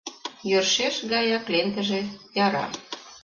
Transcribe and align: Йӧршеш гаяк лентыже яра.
Йӧршеш 0.49 0.95
гаяк 1.11 1.45
лентыже 1.53 2.01
яра. 2.45 2.65